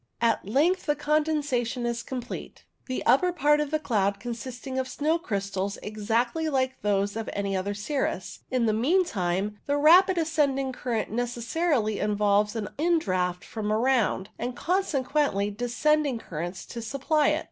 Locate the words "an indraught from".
12.55-13.71